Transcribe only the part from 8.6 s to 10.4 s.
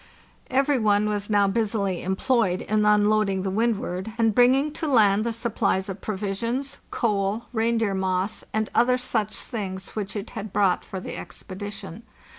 other such things which it